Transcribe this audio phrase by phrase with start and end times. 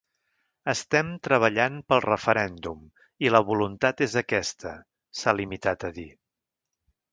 [0.71, 2.81] “Estem treballant pel referèndum
[3.27, 4.75] i la voluntat és aquesta”,
[5.21, 6.11] s’ha limitat a dir.